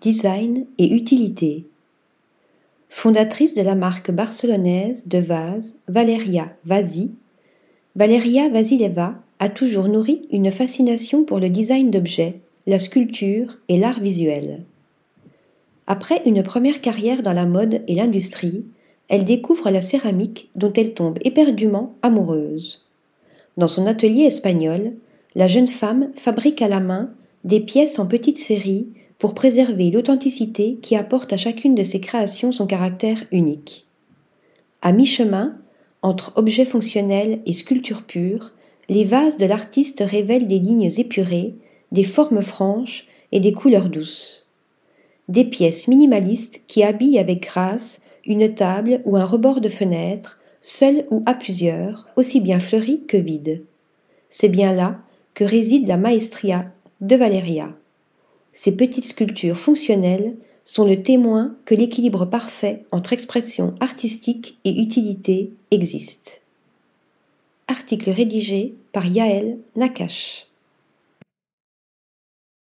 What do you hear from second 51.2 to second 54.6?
à plusieurs, aussi bien fleuri que vide. C'est